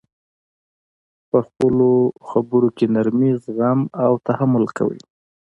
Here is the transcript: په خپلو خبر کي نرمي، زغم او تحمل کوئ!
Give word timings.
په 1.29 1.37
خپلو 1.47 1.89
خبر 2.29 2.63
کي 2.77 2.85
نرمي، 2.95 3.31
زغم 3.43 3.79
او 4.03 4.11
تحمل 4.27 4.65
کوئ! 4.77 4.99